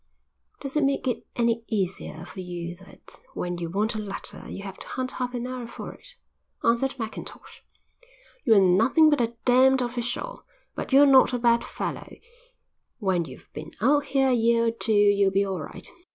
[0.61, 4.63] "Does it make it any easier for you that when you want a letter you
[4.63, 6.15] have to hunt half an hour for it?"
[6.63, 7.61] answered Mackintosh.
[8.43, 10.43] "You're nothing but a damned official.
[10.73, 12.15] But you're not a bad fellow;
[12.97, 15.87] when you've been out here a year or two you'll be all right.